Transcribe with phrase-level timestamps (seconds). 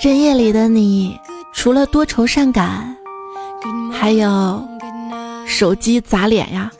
[0.00, 1.16] 深夜里的你，
[1.52, 2.96] 除了多愁善感，
[3.92, 4.66] 还有
[5.46, 6.72] 手机砸脸呀。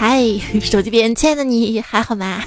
[0.00, 0.20] 嗨，
[0.60, 2.42] 手机边，亲爱的你还好吗？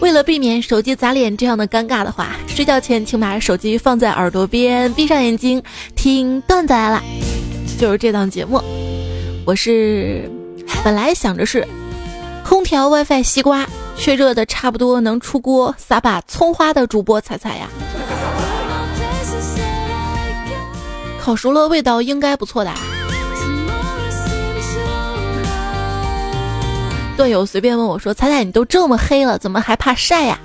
[0.00, 5.62] 为了避免手机砸脸这样的尴尬的话，睡觉前请把手机放在耳朵边，闭上眼睛
[5.94, 7.02] 听段子来了。
[7.78, 8.62] 就是这档节目，
[9.44, 10.30] 我是
[10.84, 11.66] 本来想着是
[12.44, 17.68] 空调、WiFi、西瓜，却热的差不多能出锅，撒把葱花的主播彩彩呀。
[21.20, 22.70] 烤熟了，味道应该不错的。
[27.16, 30.38] 段友随便问我说：“彩彩，你都这么黑了，怎么还怕晒呀？”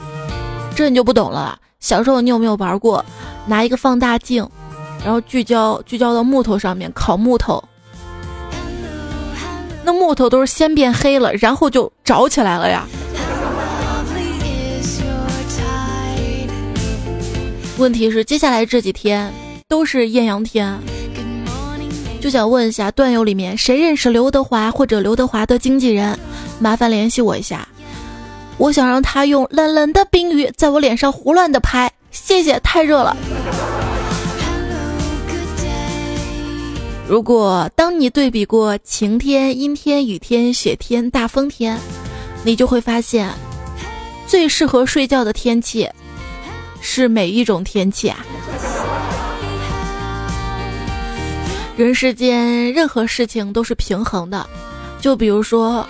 [0.76, 1.60] 这你就不懂了。
[1.80, 3.04] 小时候你有没有玩过，
[3.46, 4.48] 拿一个放大镜，
[5.04, 7.64] 然后聚焦聚焦到木头上面烤木头，
[9.84, 12.86] 那木头都是先变黑了，然后就着起来了呀。
[17.78, 19.32] 问题是接下来这几天
[19.70, 20.78] 都是艳阳天，
[22.20, 26.20] 就想问一下段友里面谁认识刘德华或者刘德华的经纪人？
[26.60, 27.66] 麻烦联系我一下，
[28.58, 33.16] 我想让他用冷冷的冰雨在我脸上胡乱的拍，谢谢，太热了。
[37.10, 41.76] 如果当你对比过晴天、阴天、雨天、雪天、大风天，
[42.44, 43.34] 你就会发现，
[44.28, 45.90] 最适合睡觉的天气
[46.82, 48.24] 是每一种天气啊。
[51.76, 54.48] 人世间任何事情都是平衡的，
[55.02, 55.84] 就比如说。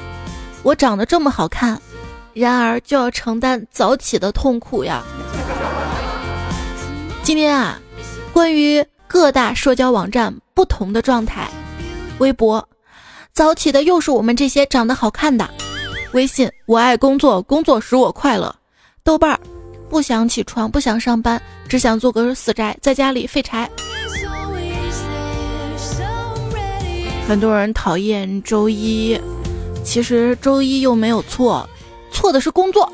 [0.61, 1.81] 我长得这么好看，
[2.33, 5.01] 然而就要承担早起的痛苦呀。
[7.23, 7.79] 今天啊，
[8.33, 11.49] 关于各大社交网站不同的状态，
[12.19, 12.63] 微博
[13.33, 15.45] 早起的又是我们这些长得好看的；
[16.13, 18.53] 微信我爱工作，工作使我快乐；
[19.03, 19.39] 豆瓣儿
[19.89, 23.67] 不想起床，不想上班，只想做个死宅，在家里废柴。
[27.27, 29.19] 很多人讨厌周一。
[29.83, 31.67] 其实周一又没有错，
[32.11, 32.91] 错的是工作。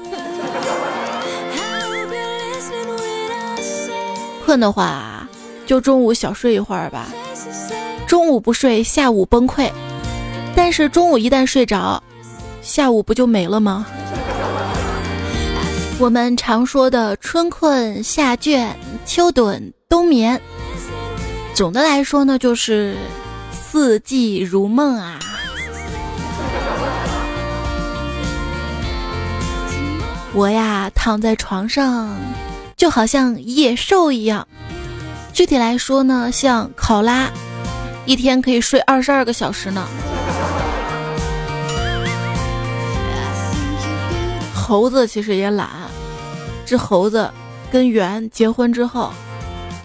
[4.45, 5.14] 困的话，
[5.65, 7.07] 就中午小睡一会儿吧。
[8.07, 9.69] 中午不睡，下午崩溃。
[10.55, 12.01] 但是中午一旦睡着，
[12.61, 13.85] 下午不就没了吗？
[15.97, 18.67] 我们常说的春困夏倦、
[19.05, 20.39] 秋盹冬眠，
[21.53, 22.95] 总的来说呢，就是
[23.51, 25.19] 四季如梦啊。
[30.33, 32.13] 我呀，躺在床上，
[32.75, 34.45] 就好像野兽一样。
[35.35, 37.29] 具体来说呢，像考拉，
[38.05, 39.85] 一天可以睡二十二个小时呢。
[44.55, 45.69] 猴子其实也懒，
[46.65, 47.29] 这猴子
[47.69, 49.11] 跟圆结婚之后，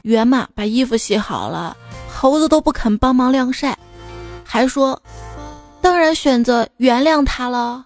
[0.03, 1.77] 圆嘛把衣服洗好了，
[2.09, 3.77] 猴子都不肯帮忙晾晒，
[4.45, 5.03] 还说，
[5.81, 7.85] 当然选择原谅他了。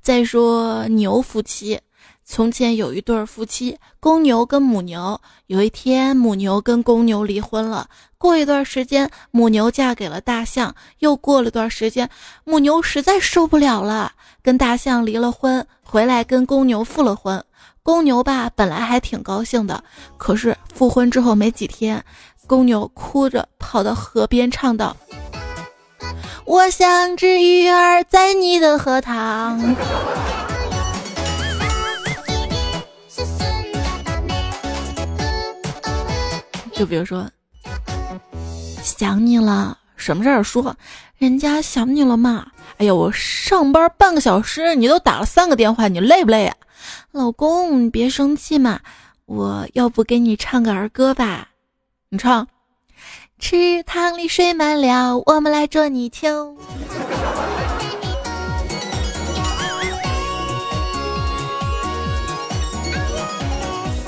[0.00, 1.78] 再说牛夫妻，
[2.24, 5.20] 从前有一对夫妻，公牛跟母牛。
[5.48, 7.86] 有一天，母牛跟公牛离婚了。
[8.16, 10.74] 过一段时间，母牛嫁给了大象。
[11.00, 12.08] 又过了段时间，
[12.44, 14.12] 母牛实在受不了了，
[14.42, 17.42] 跟大象离了婚，回来跟公牛复了婚。
[17.82, 19.82] 公牛吧，本来还挺高兴的，
[20.16, 22.02] 可是复婚之后没几天，
[22.46, 24.96] 公牛哭着跑到河边唱道。
[26.44, 29.60] 我像只鱼儿在你的荷塘。
[36.74, 37.28] 就比如说，
[38.82, 40.74] 想你了，什么事儿说？
[41.18, 42.46] 人家想你了嘛？
[42.78, 46.56] 哎呀，我上班半个小时，你都打了三个电话，你累不累啊？
[47.12, 48.80] 老公，你别生气嘛，
[49.26, 51.48] 我要不给你唱个儿歌吧？
[52.08, 52.48] 你唱。
[53.38, 56.56] 池塘里水满了，我们来捉泥鳅。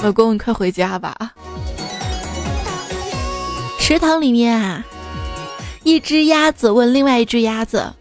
[0.02, 1.14] 老公，你快回家吧！
[3.84, 4.82] 池塘里面啊，
[5.82, 7.92] 一只鸭子问另外一只鸭子：“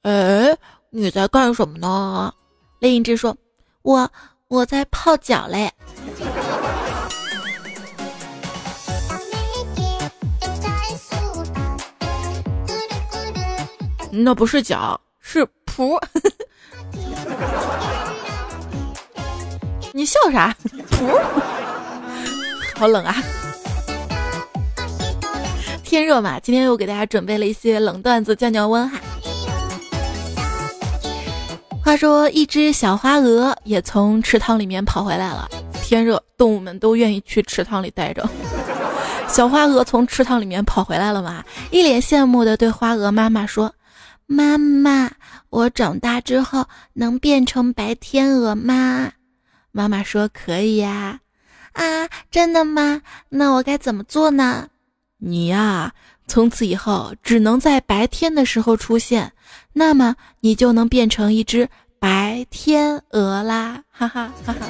[0.00, 0.56] 哎，
[0.88, 2.32] 你在干什么呢？”
[2.80, 3.36] 另一只说
[3.84, 4.10] ：“我
[4.48, 5.70] 我在泡脚嘞。”
[14.10, 16.00] 那不是脚，是蹼。
[19.92, 20.56] 你笑啥？
[20.92, 21.20] 蹼，
[22.74, 23.14] 好冷啊！
[25.94, 29.00] 天热嘛，今天又给大家准备了一些冷段子降降温哈。
[31.84, 35.48] 话说，一只小花鹅也从池塘里面跑回来了。
[35.84, 38.28] 天热，动物们都愿意去池塘里待着。
[39.28, 43.72] 小花鹅从池塘里面跑回来了嘛，一脸羡慕的对花鹅妈妈说
[44.26, 45.12] ：“妈妈，
[45.48, 49.12] 我长大之后能变成白天鹅吗？”
[49.70, 51.20] 妈妈说：“可以呀。”
[51.74, 53.00] 啊，真的吗？
[53.28, 54.66] 那我该怎么做呢？
[55.26, 55.90] 你呀，
[56.26, 59.32] 从此以后只能在白天的时候出现。
[59.72, 61.66] 那么你就能变成一只
[61.98, 63.82] 白天鹅啦！
[63.90, 64.66] 哈哈哈哈。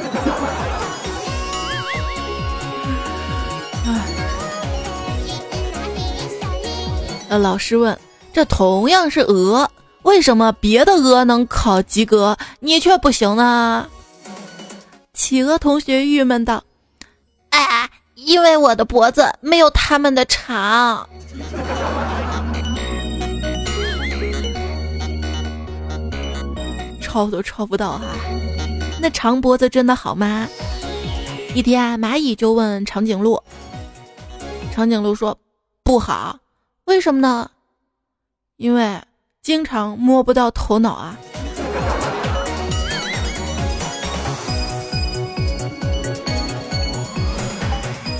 [7.28, 7.98] 呃，老师问：
[8.32, 9.68] 这同样是鹅，
[10.02, 13.88] 为什么别的鹅能考及格，你却不行呢？
[15.12, 16.62] 企鹅同学郁闷道
[17.50, 17.90] ：“哎，
[18.24, 21.08] 因为我的脖子没有他们的长。”
[27.00, 28.04] 抄都抄不到哈，
[29.00, 30.48] 那长脖子真的好吗？
[31.54, 33.40] 一天，蚂蚁就问长颈鹿，
[34.72, 35.38] 长颈鹿说
[35.84, 36.40] 不好，
[36.86, 37.48] 为什么呢？
[38.56, 39.00] 因为
[39.42, 41.16] 经常摸不到头脑啊。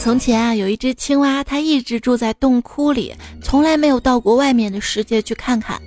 [0.05, 5.81] 从前啊，有一只青蛙，它一直住在洞窟里，从来没有到过外面的世界去看看。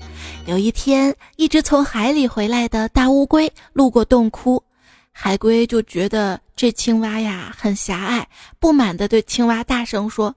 [0.48, 4.64] 有一天，一只从海里回来的大乌龟路过洞窟，
[5.12, 8.28] 海龟就觉得这青蛙呀很狭隘，
[8.58, 10.34] 不满地对青蛙大声说：“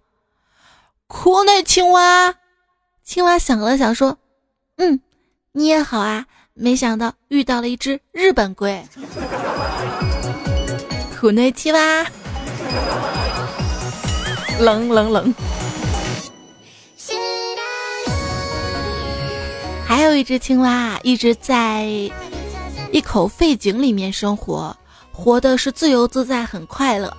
[1.09, 2.35] 苦内青蛙！”
[3.03, 4.19] 青蛙想了想说
[4.77, 5.01] ：“嗯，
[5.53, 8.85] 你也好啊。”没想到遇到了一只日本龟，
[11.19, 12.07] 苦内青蛙，
[14.61, 15.35] 冷冷冷。
[19.87, 21.85] 还有一只青蛙，一直在
[22.93, 24.77] 一口废井里面生活，
[25.11, 27.15] 活的是自由自在，很快乐。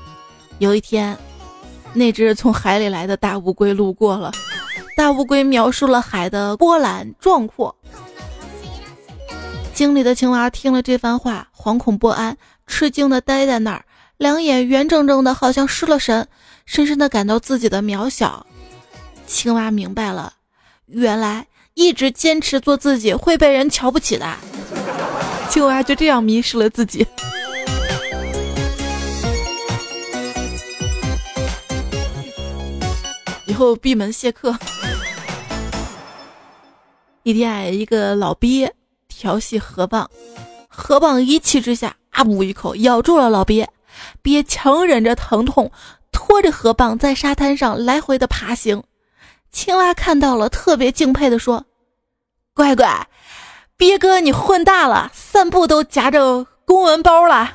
[0.60, 1.18] 有一天，
[1.94, 4.32] 那只从海里来的大乌龟路过了，
[4.96, 7.76] 大乌龟描述了海的波澜壮阔。
[9.74, 12.38] 井里的青蛙听了这番话，惶恐不安，
[12.68, 13.84] 吃惊的呆在那儿，
[14.18, 16.28] 两眼圆睁睁的，好像失了神，
[16.72, 18.48] 深深的感到自己的渺小。
[19.28, 20.32] 青蛙明白了，
[20.86, 21.46] 原来。
[21.74, 24.38] 一直坚持做自己会被人瞧不起的，
[25.50, 27.08] 青蛙就这样迷失了自己。
[33.48, 34.54] 以后闭门谢客。
[37.24, 38.74] 一天，一个老鳖
[39.08, 40.06] 调戏河蚌，
[40.68, 43.66] 河蚌一气之下啊呜一口咬住了老鳖，
[44.22, 45.72] 鳖强忍着疼痛，
[46.12, 48.84] 拖着河蚌在沙滩上来回的爬行。
[49.52, 51.66] 青蛙看到了，特别敬佩的说
[52.56, 53.08] ：“乖乖，
[53.78, 57.52] 鳖哥你混大了，散步都夹着公文包了。”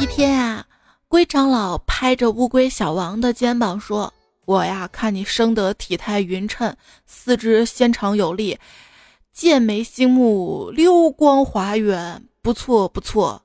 [0.00, 0.64] 一天啊，
[1.06, 4.12] 龟长老拍着乌龟小王的肩膀说
[4.52, 6.76] ：“我呀，看你生得体态匀称，
[7.06, 8.58] 四肢纤长有力。”
[9.32, 13.40] 剑眉星目，溜光滑圆，不错不错。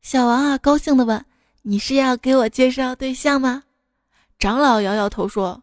[0.00, 1.22] 小王啊，高兴的问
[1.60, 3.64] ：“你是要给我介绍对象吗？”
[4.40, 5.62] 长老摇摇头说：“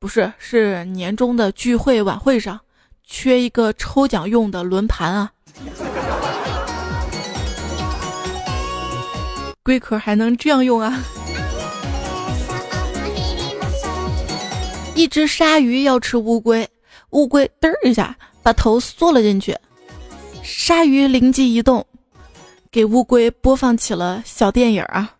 [0.00, 2.58] 不是，是年终的聚会晚会上，
[3.04, 5.30] 缺一个抽奖用的轮盘啊。
[9.62, 10.98] ”龟壳还能这样用啊？
[14.96, 16.68] 一只鲨鱼要吃乌龟，
[17.10, 18.16] 乌龟嘚儿一下。
[18.42, 19.56] 把头缩了进去，
[20.40, 21.84] 鲨鱼灵机一动，
[22.70, 25.10] 给乌龟播放起了小电影啊。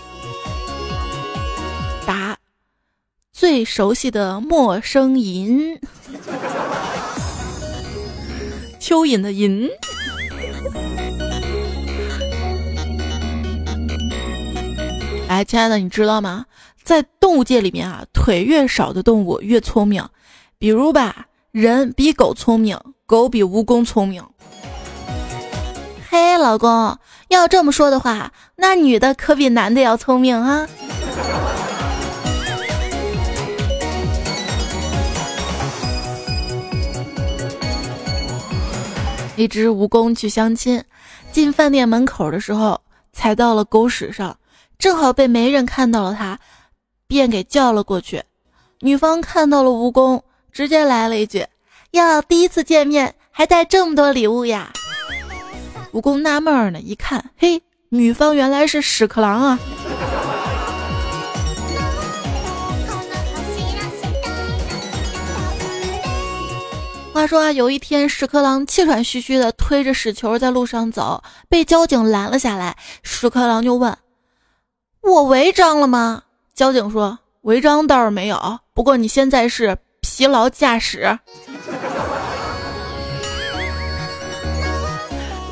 [2.04, 2.36] 答：
[3.32, 5.78] 最熟悉的陌生银，
[8.80, 9.70] 蚯蚓的蚓。
[15.28, 16.46] 哎，亲爱的，你知道吗？
[16.82, 20.04] 在动物界里面啊，腿越少的动物越聪明。
[20.58, 22.76] 比如吧，人比狗聪明，
[23.06, 24.20] 狗比蜈蚣聪明。
[26.18, 26.96] 嘿，老公，
[27.28, 30.66] 要这么说的话，那女的可比男的要聪明啊。
[39.36, 40.82] 一只蜈蚣去相亲，
[41.32, 42.80] 进饭店门口的时候
[43.12, 44.34] 踩到了狗屎上。
[44.78, 46.38] 正好被媒人看到了他，
[47.06, 48.22] 便给叫了过去。
[48.80, 51.46] 女方看到了蜈蚣，直接来了一句
[51.92, 54.72] ：“呀，第一次见面还带这么多礼物呀！”
[55.96, 59.58] 蜈蚣纳闷呢，一看，嘿，女方原来是屎壳郎啊！
[67.14, 72.76] 话说啊，有一天，屎壳郎气喘吁吁的推着屎球在路上走，被交警拦了下来。
[73.02, 73.96] 屎壳郎就问。
[75.00, 76.24] 我违章了吗？
[76.54, 81.18] 交警说违章倒是没有，不过你现在是疲劳驾驶。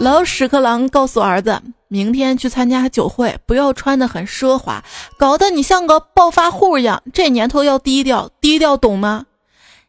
[0.04, 4.84] 老屎壳郎告诉儿子，明天去参加酒会，不要穿的很奢华，
[5.16, 7.02] 搞得你像个暴发户一样。
[7.14, 9.25] 这年头要低调，低调懂吗？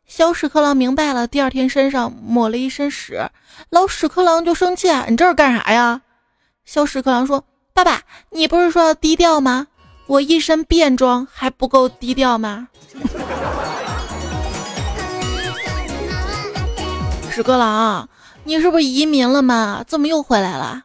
[0.08, 3.30] 小屎壳郎明白了，第二天身上抹了一身屎。
[3.70, 6.02] 老屎壳郎就生气啊，你这是干啥呀？
[6.64, 7.44] 小屎壳郎说。
[7.74, 9.68] 爸爸，你不是说要低调吗？
[10.08, 12.70] 我一身便装还不够低调吗？
[17.30, 18.08] 屎壳郎，
[18.48, 19.84] 你是不是移民了吗？
[19.88, 20.84] 怎么又回来了？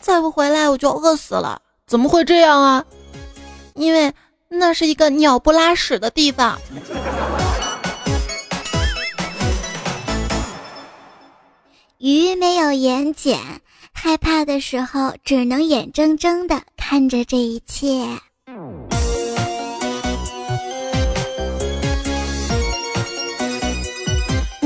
[0.00, 1.60] 再不回来我就饿死了！
[1.88, 2.84] 怎么会这样啊？
[3.74, 4.12] 因为
[4.48, 6.56] 那是一个鸟不拉屎的地方。
[11.98, 13.36] 鱼没有眼睑。
[13.92, 18.06] 害怕的时候，只能眼睁睁的看着这一切。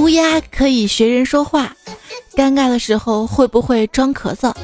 [0.05, 1.75] 乌鸦可以学人说话，
[2.35, 4.55] 尴尬的时候会不会装咳嗽？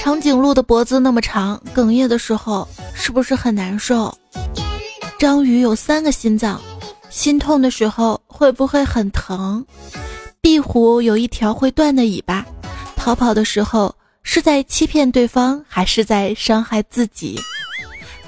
[0.00, 4.16] 长颈鹿的脖子那么长，哽咽的时候是不是很难受？
[5.18, 6.58] 章鱼有三个心脏，
[7.10, 9.62] 心痛的时候会不会很疼？
[10.40, 12.46] 壁虎有一条会断的尾巴。
[12.96, 17.38] 逃跑的时候是在欺骗对方，还是在伤害自己？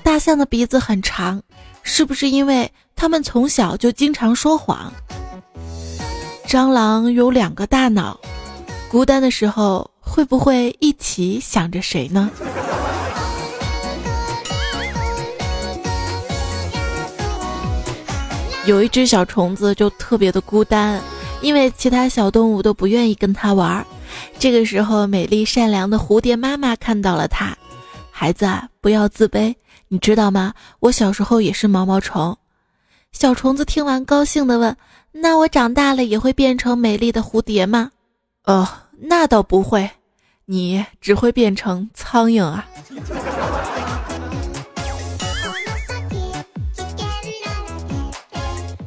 [0.02, 1.42] 大象的鼻子很长，
[1.82, 4.92] 是不是因为它们从小就经常说谎？
[6.46, 8.18] 蟑螂有两个大脑，
[8.88, 12.30] 孤单的时候会不会一起想着谁呢？
[18.64, 21.00] 有一只小虫子就特别的孤单，
[21.40, 23.84] 因为其他小动物都不愿意跟它玩。
[24.38, 27.56] 这个时候，美丽善良的蝴蝶妈妈看到了它，
[28.12, 29.52] 孩子啊不要自卑，
[29.88, 30.54] 你知道吗？
[30.78, 32.38] 我小时候也是毛毛虫。
[33.12, 34.76] 小虫子听完，高兴地问
[35.20, 37.90] ：“那我长大了也会变成美丽的蝴蝶吗
[38.44, 38.68] ？”“哦，
[38.98, 39.90] 那倒不会，
[40.44, 42.66] 你只会变成苍蝇啊。”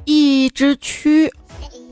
[0.06, 1.32] 一只蛆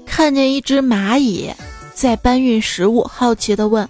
[0.05, 1.53] 看见一只蚂蚁。
[1.93, 3.89] 在搬运食物，好奇的问：“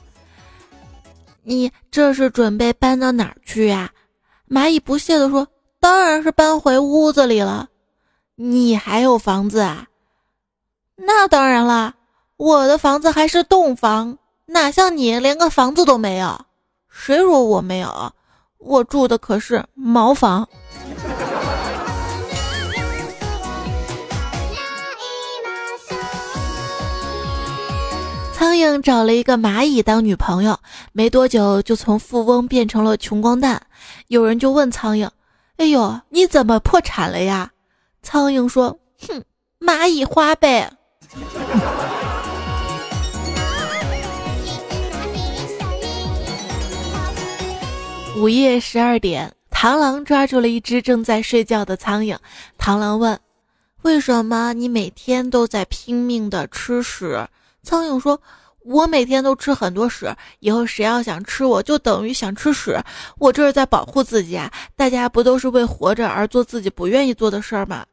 [1.43, 3.91] 你这是准备搬到哪儿去呀？”
[4.49, 5.45] 蚂蚁不屑的说
[5.81, 7.67] ：“当然是搬回屋子里了。
[8.35, 9.85] ”“你还有房子啊
[10.99, 11.93] ？”“那当然啦，
[12.37, 16.41] 我的房子还是洞房，哪像你连个房子都没有。
[16.89, 18.11] ”“谁说我没有？
[18.57, 20.49] 我住的可是茅房。”
[28.33, 30.59] 苍蝇找了一个蚂蚁当女朋友，
[30.93, 33.61] 没多久就从富翁变成了穷光蛋。
[34.07, 35.09] 有人就问苍蝇
[35.57, 37.51] ：“哎呦，你怎么破产了呀？”
[38.01, 38.77] 苍蝇说
[39.07, 39.23] ：“哼，
[39.59, 40.71] 蚂蚁花呗。”
[48.17, 52.17] 午夜十二点，螳螂抓住了一只正在睡觉的苍蝇。
[52.57, 53.19] 螳螂问
[53.83, 57.27] ：“为什么你每天都在拼命的吃屎？”
[57.63, 58.19] 苍蝇说
[58.65, 62.81] ：“我每天都吃很多屎，以后谁要想吃我就等于想吃屎。
[63.19, 64.51] 我这是在保护自己啊！
[64.75, 67.85] 大家不都是为活着而做自己不愿意做的事儿吗？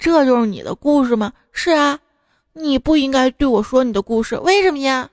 [0.00, 1.30] 这就是你的故事吗？
[1.52, 1.98] 是啊，
[2.54, 5.10] 你不应该对我说你的故事，为什么呀？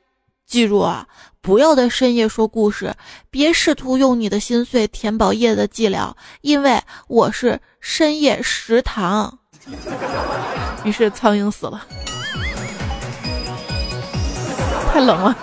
[0.48, 1.06] 记住啊，
[1.42, 2.96] 不要在深夜说故事，
[3.30, 9.38] 别试图用你的心碎填饱夜的寂寥，因为我是深夜食堂。
[10.86, 11.86] 于是苍蝇死了，
[14.94, 15.38] 太冷了。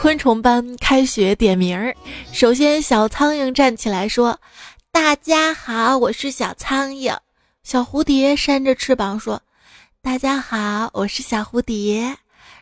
[0.00, 1.94] 昆虫班开学点名儿，
[2.32, 4.36] 首先小苍蝇站起来说
[4.94, 7.16] ：“大家好，我是小苍蝇。”
[7.64, 9.40] 小蝴蝶扇着翅膀说
[10.02, 12.14] ：“大家好，我是小蝴蝶。”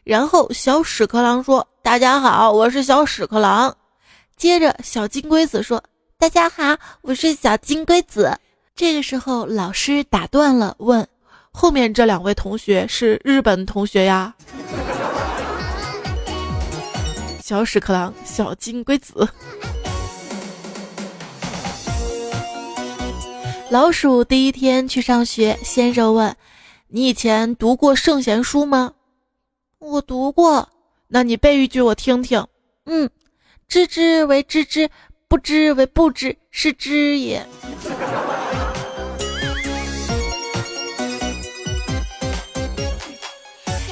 [0.04, 3.76] 然后小屎壳郎说：“大家好，我是小屎壳郎。”
[4.38, 5.82] 接着小金龟子说
[6.18, 8.38] ：“大家好，我是小金龟子。”
[8.76, 11.04] 这个时候老师打断了，问
[11.50, 14.32] ：“后面这两位同学是日本同学呀？”
[17.42, 19.28] 小屎壳郎，小金龟子。
[23.70, 26.34] 老鼠第一天去上学，先生问
[26.90, 28.92] ：“你以前读过圣贤书吗
[29.78, 30.68] ？”“我读过。
[31.06, 32.44] ”“那你背一句我听听。
[32.86, 33.08] ”“嗯，
[33.68, 34.90] 知之为知之，
[35.28, 37.46] 不知为不知，是知也。”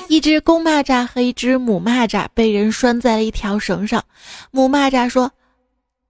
[0.08, 4.02] 一只公蚂蚱和一只母蚂蚱被人拴在了一条绳上。
[4.50, 5.30] 母蚂蚱说：“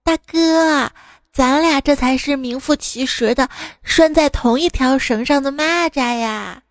[0.03, 0.91] 大哥，
[1.31, 3.49] 咱俩这才是名副其实的
[3.83, 6.63] 拴在同一条绳上的蚂蚱呀。”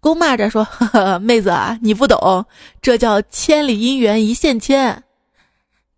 [0.00, 2.46] 公蚂蚱说：“呵呵，妹子啊，你不懂，
[2.80, 5.02] 这叫千里姻缘一线牵。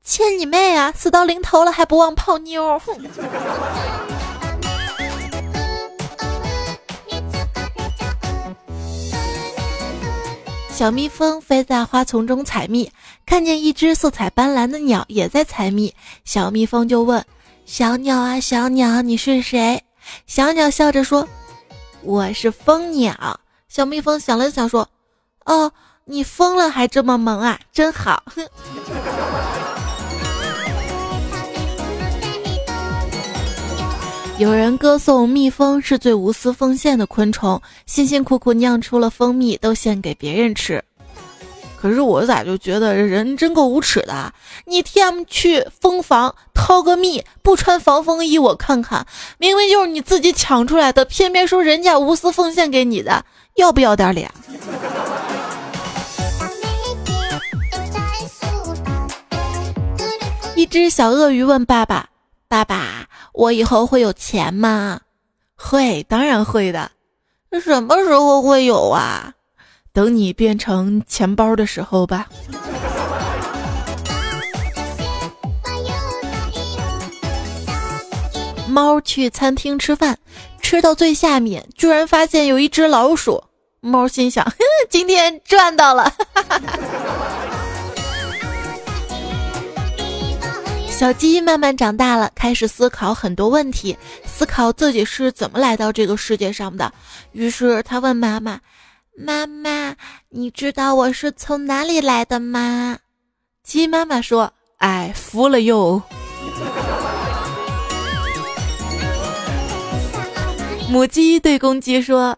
[0.02, 0.90] 牵你妹啊！
[0.96, 2.80] 死到临头了还不忘泡妞。”。
[10.72, 12.90] 小蜜蜂飞在花丛中采蜜，
[13.26, 15.94] 看见一只色彩斑斓的鸟也在采蜜。
[16.24, 17.22] 小蜜蜂就问
[17.72, 19.80] ：“小鸟啊，小鸟，你是谁？”
[20.26, 21.26] 小鸟笑着说
[22.02, 23.38] ：“我是蜂鸟。”
[23.70, 24.88] 小蜜蜂想了想说
[25.46, 25.70] ：“哦，
[26.04, 28.44] 你疯了还这么萌啊，真好。”哼。
[34.38, 40.82] 有人歌颂蜜蜂是最无私奉献的昆虫，辛辛苦苦酿出了蜂蜜都献给别人吃。
[41.80, 44.30] 可是我咋就觉得人真够无耻的？
[44.66, 49.06] 你 T.M 去蜂房掏个蜜，不穿防风衣，我看看，
[49.38, 53.24] 明明就是你自己抢出来的，偏偏说人家无私奉献给你的，
[53.56, 54.30] 要不要点脸？
[60.54, 62.10] 一只小鳄鱼问爸爸
[62.46, 65.00] ：“爸爸。”我以后会有钱吗？
[65.56, 66.90] 会，当然会的。
[67.62, 69.32] 什么时候会有啊？
[69.92, 72.28] 等你变成钱包的时候吧。
[78.68, 80.16] 猫去餐厅吃饭，
[80.62, 83.42] 吃到最下面，居然发现有一只老鼠。
[83.80, 84.46] 猫心想：
[84.88, 86.12] 今天赚到了。
[90.88, 96.92] 小鸡慢慢长大了，开始思考很多问题，思考自己是怎么来到这个世界上的。
[97.32, 98.60] 于是他问妈妈
[99.22, 99.94] ：“妈妈，
[100.30, 102.98] 你知道我是从哪里来的吗？”
[103.62, 106.02] 鸡妈妈说：“哎，服了哟。”
[110.88, 112.36] 母鸡对公鸡说：“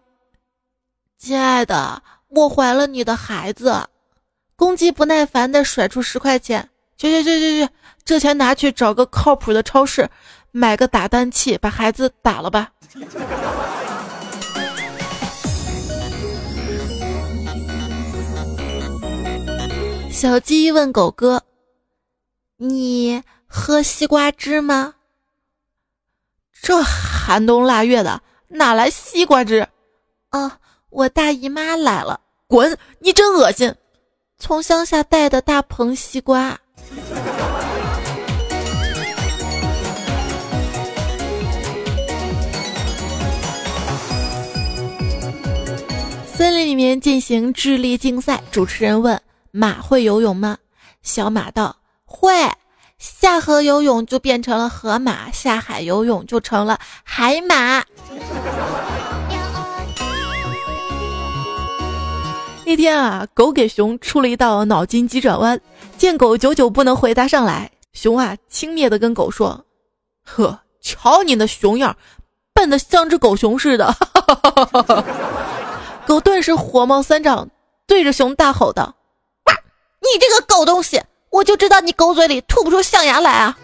[1.16, 3.88] 亲爱的，我怀了你的孩子。”
[4.56, 6.68] 公鸡不耐烦地甩出十块钱
[6.98, 7.72] ：“去去去去去！”
[8.04, 10.10] 这钱拿去找个靠谱的超市，
[10.50, 12.72] 买个打蛋器，把孩子打了吧。
[20.22, 21.42] 小鸡问狗哥
[22.56, 24.94] ：“你喝西瓜汁吗？”
[26.62, 29.66] 这寒冬腊月的，哪来西瓜汁？
[30.30, 30.52] 哦，
[30.90, 32.78] 我大姨妈来了，滚！
[33.00, 33.74] 你真恶心，
[34.38, 36.56] 从乡下带的大棚西瓜。
[46.32, 49.20] 森林里面进行智力竞赛，主持人问
[49.52, 50.58] ：“马会游泳吗？”
[51.04, 52.32] 小马道：“会，
[52.98, 57.84] 下河游泳就变成了河马，下海游泳就成了海马。
[62.64, 65.60] ”那天啊，狗给熊出了一道脑筋急转弯，
[65.98, 69.64] 见狗久久不能回答上来，熊啊轻蔑的跟狗说
[70.24, 71.96] ：“呵，瞧你那熊样，
[72.54, 73.94] 笨的像只狗熊似的。
[76.06, 77.48] ”狗顿时火冒三丈，
[77.86, 78.94] 对着熊大吼道
[80.02, 83.56] ：“你这个狗东西，我就知道你狗嘴里吐不出象牙来啊！”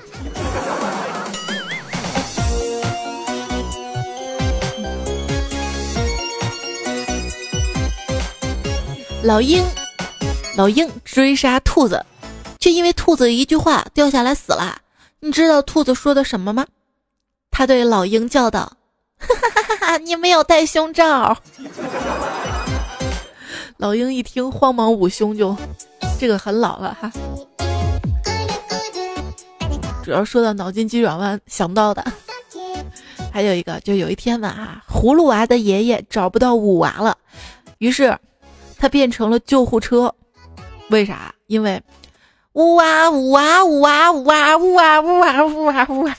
[9.24, 9.64] 老鹰，
[10.56, 12.06] 老鹰追杀兔子，
[12.60, 14.78] 却因为兔子一句话掉下来死了。
[15.20, 16.64] 你知道兔子说的什么吗？
[17.50, 18.72] 他对老鹰叫道
[19.18, 21.36] ：“哈哈哈哈你没有戴胸罩。”
[23.76, 25.56] 老鹰一听，慌忙捂胸，就
[26.18, 27.12] 这个很老了哈。
[30.02, 32.04] 主要说到脑筋急转弯想到的，
[33.32, 37.16] 还有一个，就有一天嘛哈，葫芦娃的爷爷找不到五娃了，
[37.78, 38.16] 于是
[38.78, 40.12] 他变成了救护车。
[40.90, 41.34] 为啥？
[41.46, 41.80] 因为
[42.54, 46.16] 五娃五娃五娃五娃五娃五娃五娃五娃。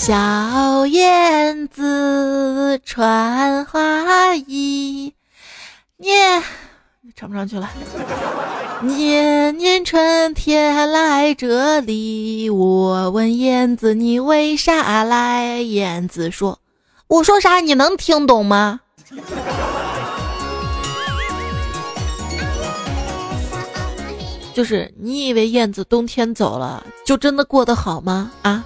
[0.00, 5.12] 小燕子穿花衣，
[5.98, 6.42] 年
[7.14, 7.68] 唱不上去了。
[8.80, 15.60] 年年春天来这里，我问燕子你为啥来？
[15.60, 16.58] 燕子说
[17.06, 18.80] ：“我说啥你能听懂吗？”
[24.54, 28.30] 就是你以为燕子冬天走了就真的过得好吗？
[28.40, 28.64] 啊？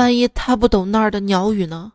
[0.00, 1.92] 万一他不懂那儿的鸟语呢？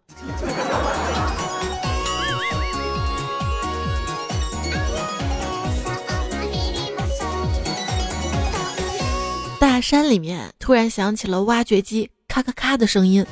[9.59, 13.25] 大山里面突然响起了挖掘机咔咔咔的声音。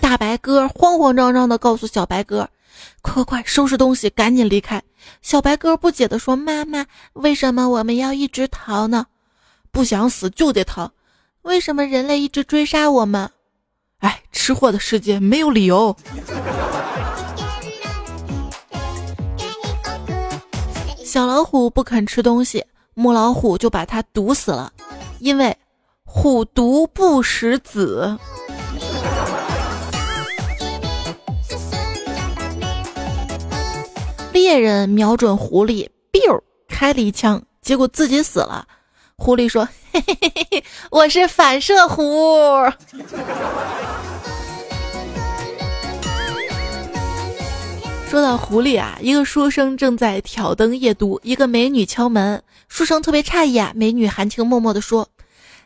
[0.00, 2.48] 大白哥慌慌张张的告诉小白哥
[3.02, 4.80] ：“快快快，收拾东西，赶紧离开！”
[5.20, 9.06] 小白哥不解的说：“妈妈，为什么我们要一直逃呢？
[9.72, 10.92] 不想死就得逃。”
[11.44, 13.30] 为什么人类一直追杀我们？
[13.98, 15.94] 哎，吃货的世界没有理由。
[21.04, 24.72] 小老虎不肯吃东西，母老虎就把它毒死了，
[25.20, 25.54] 因为
[26.04, 28.18] 虎毒不食子。
[34.32, 38.66] 猎人瞄准狐狸，biu 开了一枪，结果自己死了。
[39.16, 42.72] 狐狸说：“嘿嘿嘿嘿，我是反射弧。”
[48.10, 53.72] 说到狐狸啊，一个书生正在挑灯夜读，一个美女敲门，书生特别诧异啊。
[53.74, 55.08] 美女含情脉脉的说：“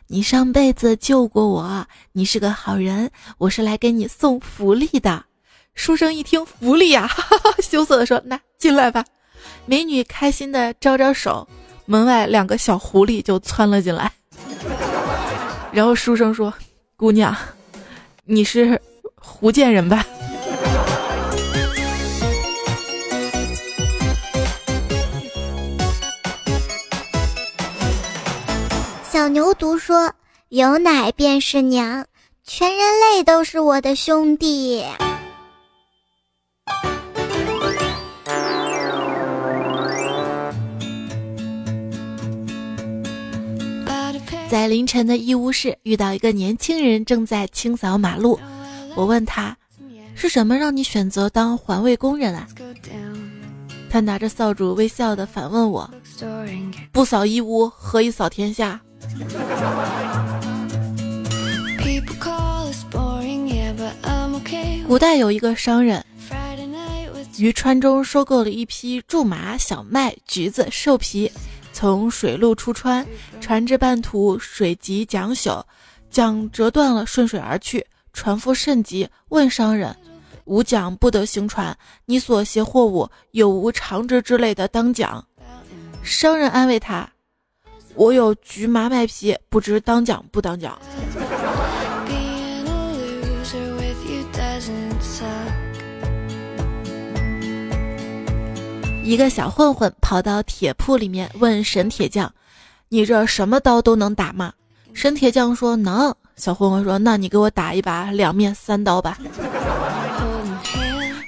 [0.07, 5.25] 你上辈子救过我，你是个好人，我是来给你送福利的。”
[5.75, 9.03] 书生一听福利呀，哈 哈羞涩的说：“那进来吧。”
[9.65, 11.47] 美女开心的招招手。
[11.91, 14.11] 门外两个小狐狸就窜了进来，
[15.73, 16.53] 然后书生说
[16.95, 17.35] ：“姑娘，
[18.25, 18.79] 你是
[19.23, 20.05] 福建人吧？”
[29.11, 30.13] 小牛犊说
[30.49, 32.05] ：“有奶便是娘，
[32.45, 34.85] 全人类都是我的兄弟。”
[44.49, 48.39] 在凌晨的医务室，遇到一个年轻人正在清扫马路。
[48.95, 49.55] 我问他
[50.15, 52.47] ：“是什么让你选择当环卫工人啊？”
[53.91, 55.87] 他拿着扫帚，微笑的反问我
[56.91, 58.81] ：“不扫义乌，何以扫天下？”
[64.87, 66.03] 古代有一个商人，
[67.37, 71.31] 于川中收购了一批苎麻、小麦、橘子、兽皮。
[71.71, 73.05] 从水路出川，
[73.39, 75.63] 船至半途，水急桨朽，
[76.09, 77.85] 桨折断了，顺水而去。
[78.11, 79.95] 船夫甚急，问商人
[80.45, 85.23] ：“无桨不得行船，你所携货物有无长直之类的当桨？”
[86.03, 87.07] 商人安慰他
[87.95, 90.77] ：“我有局麻麦皮，不知当桨不当桨。”
[99.09, 102.31] 一个小混混跑到铁铺里面问沈铁匠
[102.89, 104.53] ：“你这什么刀都能打吗？”
[104.93, 109.17] 沈铁匠说：“能。”小混混说：“那你给我打一把两面三刀吧。”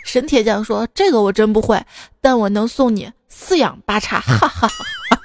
[0.05, 1.83] 沈铁匠说：“这个我真不会，
[2.21, 5.19] 但我能送你四仰八叉。”哈哈哈！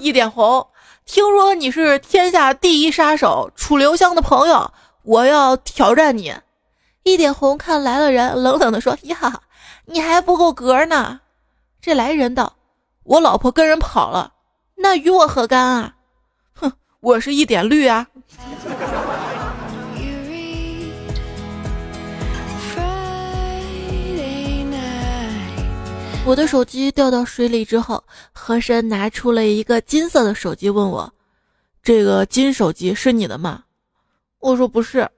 [0.00, 0.66] 一点红，
[1.06, 4.70] 听说你是天下第一杀手楚留香的朋友，
[5.04, 6.34] 我要挑战你。
[7.04, 9.16] 一点红看来了人，冷冷的说：“呀。”
[9.84, 11.20] 你还不够格呢！
[11.80, 12.54] 这来人道
[13.02, 14.32] ：“我老婆跟人跑了，
[14.76, 15.92] 那与我何干啊？”
[16.54, 18.06] 哼，我是一点绿啊！
[26.24, 31.12] 我的手机掉到水里之后，和珅拿出了一个金色的手机，问我
[31.82, 33.64] ：“这个金手机是你的吗？
[34.38, 35.10] 我说不是。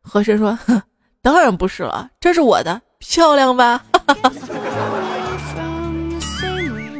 [0.00, 0.80] 和珅说，哼，
[1.20, 3.84] 当然不是了，这是我的，漂亮吧？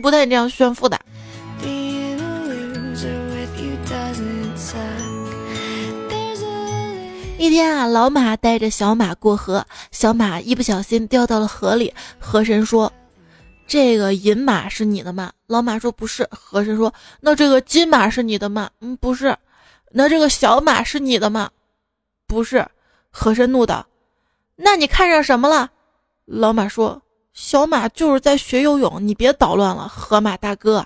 [0.02, 1.00] 不带你这样炫富的。
[7.38, 11.92] 一天啊，老马带着小马过河，小马一不小心掉到了河里。
[12.18, 12.92] 河神说
[13.68, 19.36] ：“这个银马是你的吗？”老马说：“不是。”河神说：“那这个金马是你的吗？”“嗯，不是。
[19.92, 21.50] ”“那这个小马是你的吗
[22.26, 22.66] ？”“不是。”
[23.12, 23.86] 河神怒道
[24.56, 25.70] ：“那你看上什么了？”
[26.26, 27.00] 老马说
[27.32, 30.84] ：“小马就是在学游泳，你别捣乱了，河马大哥。”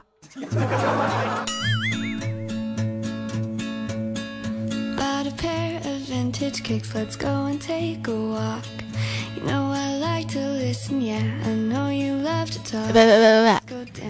[12.93, 13.61] 喂喂喂喂喂，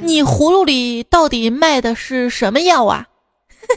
[0.03, 3.07] 你葫芦里到底卖的是什么药啊？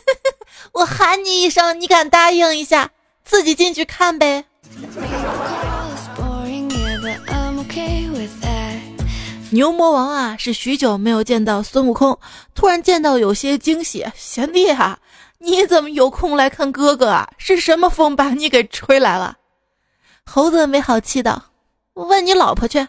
[0.73, 2.89] 我喊你一声，你敢答应一下，
[3.23, 4.45] 自己进去看呗。
[9.53, 12.17] 牛魔王啊，是许久没有见到孙悟空，
[12.55, 14.03] 突然见到有些惊喜。
[14.15, 14.97] 贤弟啊！
[15.37, 17.29] 你怎么有空来看哥哥啊？
[17.37, 19.37] 是什么风把你给吹来了？
[20.25, 21.39] 猴子没好气道
[21.93, 22.79] ：“问你老婆去。”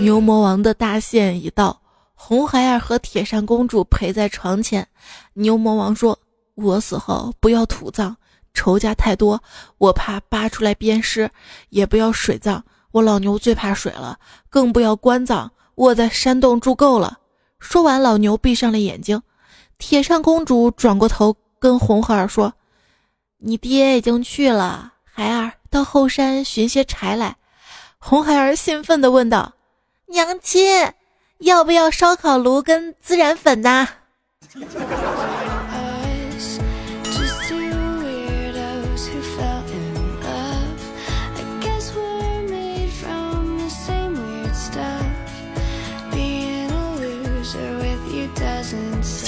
[0.00, 1.80] 牛魔王的大限已到，
[2.16, 4.88] 红孩儿和铁扇公主陪在床前。
[5.34, 6.18] 牛魔王说
[6.56, 8.16] ：“我死后不要土葬，
[8.54, 9.42] 仇家太多，
[9.78, 11.28] 我怕扒出来鞭尸；
[11.70, 14.16] 也不要水葬，我老牛最怕水了；
[14.50, 17.18] 更不要棺葬，我在山洞住够了。”
[17.60, 19.20] 说完，老牛闭上了眼睛。
[19.78, 22.52] 铁扇公主转过头跟红孩儿说
[23.38, 27.36] ：“你爹已经去了，孩儿到后山寻些柴来。”
[27.98, 29.54] 红孩儿兴奋地问道
[30.06, 30.92] ：“娘亲，
[31.38, 33.88] 要不要烧烤炉跟孜然粉呐？”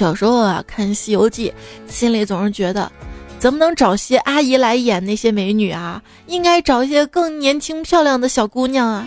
[0.00, 1.52] 小时候啊，看《西游记》，
[1.92, 2.90] 心里总是觉得，
[3.38, 6.02] 怎么能找些阿姨来演那些美女啊？
[6.26, 9.06] 应该找一些更年轻漂亮的小姑娘啊！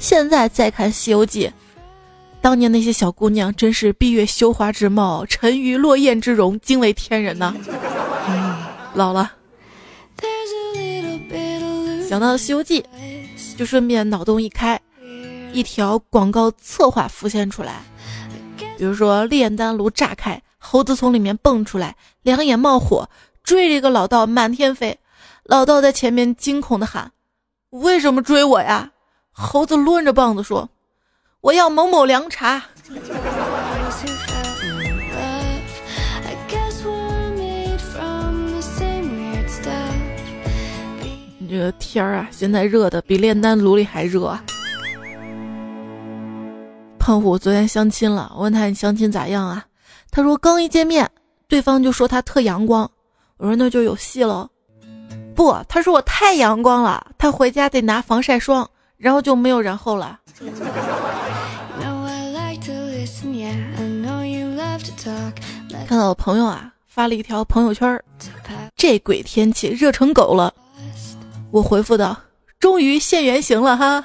[0.00, 1.46] 现在再看《西游记》，
[2.40, 7.54] 当年那些小姑娘真是闭月羞花之貌，沉鱼落雁之容，惊为天人呐！
[8.92, 9.30] 老了，
[12.08, 12.82] 想到《西游记》，
[13.56, 14.80] 就顺便脑洞一开，
[15.52, 17.74] 一条广告策划浮现出来。
[18.76, 23.08] 比如说炼丹炉炸开，猴子从里面蹦出来，两眼冒火，
[23.42, 24.98] 追着一个老道满天飞。
[25.44, 27.12] 老道在前面惊恐的喊
[27.70, 28.90] ：“为什么追我呀？”
[29.30, 30.68] 猴子抡着棒子说
[31.42, 32.62] ：“我要某某凉茶。”
[41.38, 44.42] 你这个天儿啊，现在热的比炼丹炉里还热啊！
[47.04, 49.62] 胖虎昨天相亲了，我问他你相亲咋样啊？
[50.10, 51.06] 他说刚一见面，
[51.46, 52.90] 对方就说他特阳光。
[53.36, 54.48] 我说那就有戏喽。
[55.34, 60.18] 不，他说我太阳光了，他回家得拿防晒霜，然后就没有然后了。
[65.86, 68.02] 看到我朋友啊发了一条朋友圈，
[68.76, 70.54] 这鬼天气热成狗了。
[71.50, 72.16] 我回复道：
[72.58, 74.02] 终于现原形了哈。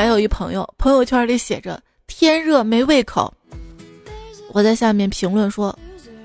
[0.00, 3.30] 还有一朋友朋友圈里写着“天热没胃口”，
[4.48, 5.78] 我在下面评论说：“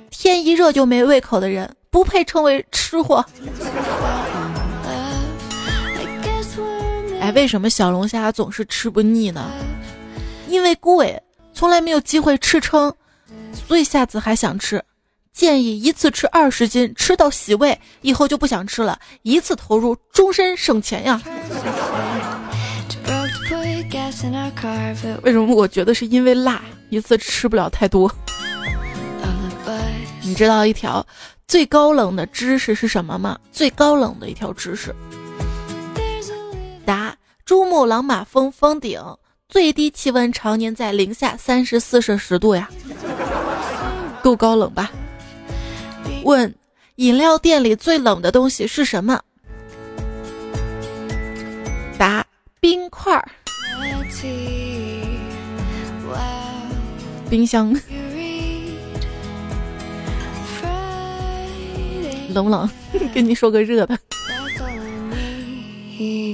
[0.10, 3.18] 天一热就没胃口的人不配称为吃货。
[7.20, 9.52] ”哎，为什么小龙虾总是吃不腻呢？
[10.48, 11.22] 因为贵，
[11.54, 12.90] 从来没有机会吃撑，
[13.68, 14.82] 所以下次还想吃。
[15.34, 21.22] 建议一次吃二十斤，吃到洗胃，以后就不想吃了，一次投入，终身省钱呀。
[25.24, 28.12] 为什么我觉得是因为辣，一次吃不了太多？
[30.22, 31.06] 你知道一条
[31.48, 33.38] 最高冷的知识是什么吗？
[33.52, 34.94] 最高冷的一条知识。
[36.84, 39.00] 答：珠穆朗玛峰峰顶
[39.48, 42.70] 最低气温常年在零下三十四摄氏度呀，
[44.24, 44.92] 够高冷吧？
[46.24, 46.54] 问：
[46.96, 49.20] 饮料店里最冷的东西是什么？
[51.98, 52.26] 答：
[52.60, 53.30] 冰块儿。
[57.30, 57.74] 冰箱
[62.34, 62.70] 冷不冷？
[63.14, 63.98] 跟你说个热的，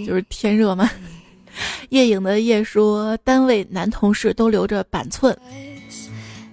[0.05, 0.89] 就是天热嘛？
[1.89, 5.37] 夜影的夜说，单位男同事都留着板寸，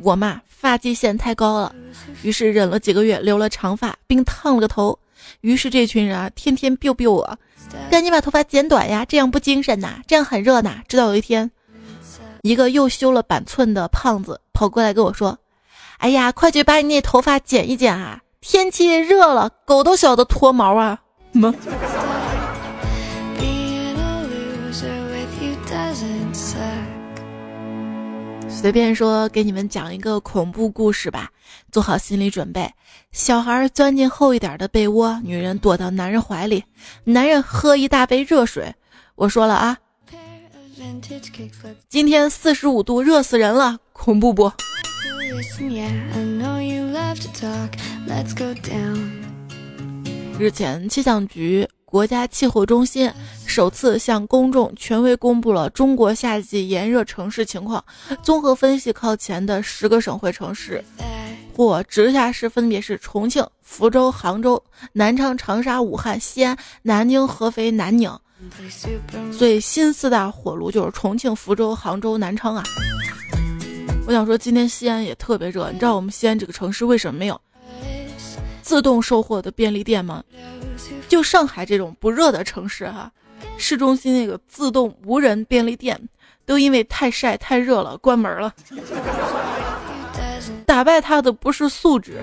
[0.00, 1.74] 我嘛发际线太高了，
[2.22, 4.98] 于是忍了几个月留了长发，并烫了个头。
[5.40, 7.38] 于是这群人啊，天天 biu biu 我，
[7.90, 10.82] 赶紧把头发剪短呀，这样不精神呐，这样很热呐。
[10.88, 11.50] 直到有一天，
[12.42, 15.38] 一个又修了板寸的胖子跑过来跟我说
[15.98, 21.00] ：“哎呀，快去把你那头发剪一剪啊，天气热了，狗都晓得脱毛啊。”
[21.32, 21.54] 么？
[28.48, 31.30] 随便说，给你们讲一个恐怖故事吧，
[31.70, 32.72] 做好心理准备。
[33.12, 36.64] 小孩钻进厚一点的被窝，女人躲到男人怀里，
[37.04, 38.74] 男人喝一大杯热水。
[39.16, 39.76] 我说了啊，
[41.88, 44.52] 今天四十五度，热死人了，恐怖不？
[50.38, 51.68] 日前，气象局。
[51.84, 53.10] 国家气候中心
[53.46, 57.82] 首次向公众权威公布了中国夏季炎热城市情况，
[58.22, 60.84] 综合分析靠前的十个省会城市
[61.58, 68.08] 或直辖市分别是重庆、福州、杭州、南昌、长沙、武汉、西安、南京、合肥、南宁。
[69.32, 72.62] 所以新四大火炉就是重庆、福州、杭州、南昌啊。
[74.06, 77.40] 我想说，今天西安也特别热，你知道我们西安这个城市为什么没有
[78.62, 80.22] 自动售货的便利店吗？
[81.08, 83.10] 就上海这种不热的城市哈，
[83.56, 86.00] 市中心那个自动无人便利店
[86.46, 88.54] 都因为太晒太热了关门了。
[90.68, 92.22] 打败他的不是素质，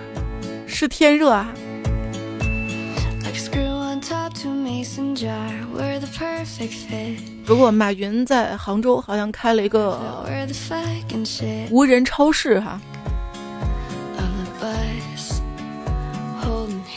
[0.67, 1.51] 是天热啊。
[7.43, 9.99] 不过马云在杭州好像开了一个
[11.71, 12.79] 无人超市哈。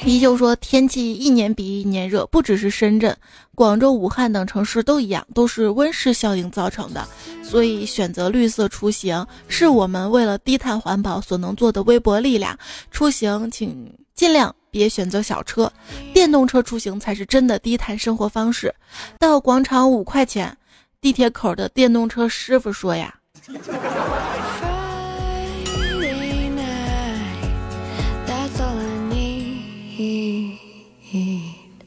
[0.05, 3.17] 依旧说天气一年比一年热，不只是深圳、
[3.59, 7.05] 广州、武汉等城市都一样，都是温室效应造成的。
[7.43, 12.57] 所以选择绿色出行是我们为了低碳环保所能做的微薄力量。
[12.93, 15.69] 出行请尽量别选择小车，
[16.15, 18.73] 电动车出行才是真的低碳生活方式。
[19.19, 20.57] 到广场五块钱，
[21.01, 23.13] 地铁口的电动车师傅说呀。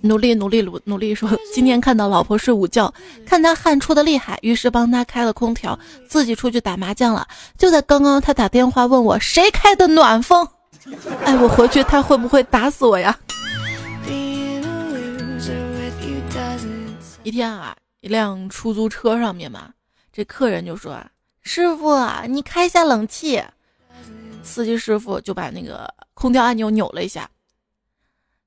[0.02, 2.92] 努力努力努努力说，今天看到老婆睡午觉，
[3.26, 7.28] 看她汗出的厉害，于是帮她开了空调，自己出去打麻将了。
[7.58, 10.48] 就在刚刚，她打电话问我谁开的暖风，
[11.24, 13.18] 哎，我回去她会不会打死我呀？
[17.24, 19.70] 一天啊，一辆出租车上面嘛，
[20.12, 21.00] 这客人就说
[21.44, 23.42] ：“师傅啊，你开一下冷气。”
[24.42, 27.30] 司机师傅就把那个空调按钮扭了一下。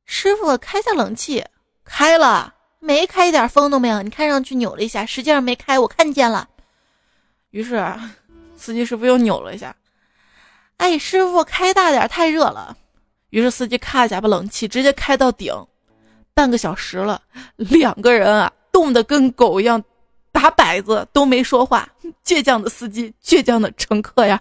[0.05, 1.45] 师傅，开下冷气，
[1.85, 3.07] 开了没？
[3.07, 4.03] 开一点风都没有。
[4.03, 6.49] 你看上去扭了一下，实际上没开，我看见了。
[7.51, 7.85] 于是，
[8.57, 9.75] 司机师傅又扭了一下。
[10.77, 12.77] 哎，师傅，开大点，太热了。
[13.31, 15.53] 于是司机咔一下把冷气直接开到顶。
[16.35, 17.23] 半个小时了，
[17.57, 19.83] 两个人啊，冻得跟狗一样，
[20.33, 21.88] 打摆子都没说话。
[22.25, 24.40] 倔强的司机，倔强的乘客呀。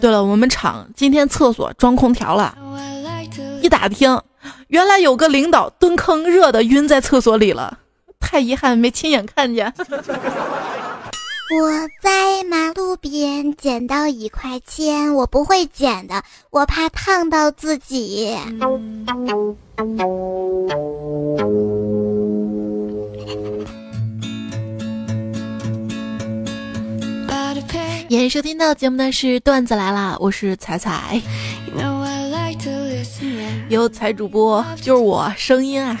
[0.00, 2.56] 对了，我们厂今天厕所装空调了，
[3.60, 4.20] 一打听，
[4.68, 7.78] 原来有个领导蹲坑热的晕在厕所里了，
[8.20, 9.72] 太遗憾没亲眼看见。
[11.50, 18.36] 我在马路边捡到一块钱，我不会捡的，我怕烫到自己。
[28.10, 31.20] 您收听到节目的是段子来了，我是彩彩，
[33.68, 36.00] 有彩主播就是我声音啊，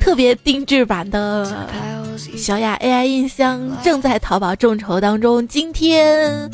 [0.00, 1.66] 特别定制版的
[2.36, 6.48] 小雅 AI 音箱正在淘宝众筹当中，今天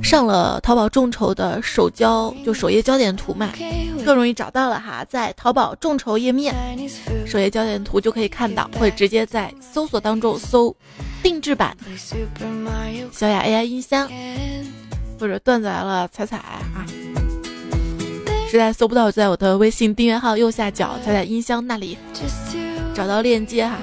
[0.00, 3.50] 上了淘宝众筹的首焦就首页焦点图嘛，
[4.04, 6.54] 更容易找到了哈，在淘宝众筹页面
[7.26, 10.74] 首页焦点图就可以看到，或者直接在搜索当中搜。
[11.24, 11.74] 定制版
[13.10, 14.06] 小雅 AI 音箱，
[15.18, 16.60] 或者段子来了彩彩啊，
[18.50, 21.96] 实在搜不到就，在我的微信订阅号右下角彩彩音箱那里
[22.94, 23.78] 找到链接哈。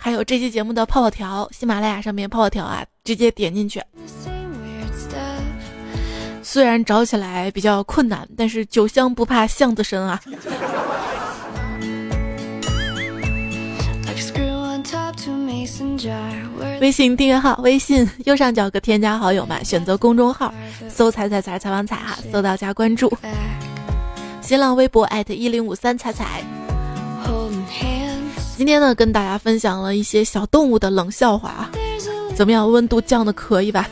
[0.00, 3.82] 还有这期节目的泡泡条，喜马拉雅上面泡泡条啊，直接点进去。
[6.42, 10.18] 虽然找起来比较困难，但是酒香不怕巷子深啊。
[16.80, 20.52] 微信订阅号，微信右上角个添加好友嘛，选择公众号，
[20.88, 23.12] 搜“彩彩彩采访彩”哈，搜到加关注。
[24.40, 26.42] 新浪微博艾特一零五三彩彩。
[28.56, 31.70] 今天呢，跟大家分享了一些小动物的冷笑话啊，
[32.34, 32.70] 怎么样？
[32.70, 33.88] 温度降的可以吧？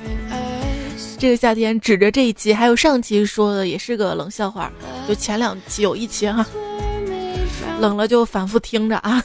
[1.18, 4.70] 这个夏天指着这一期，还有上期说的也是个冷笑话，
[5.08, 6.46] 就前两期有一期哈，
[7.80, 9.22] 冷了就反复听着啊。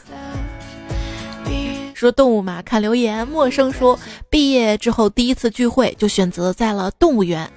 [1.99, 7.51] 说动物嘛，看留言，陌生说毕业之后第一次聚会就选择在了动物园，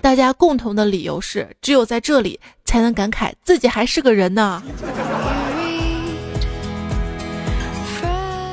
[0.00, 4.62] 大家共同的理由是只有在这里才能感慨自己还是个人呢。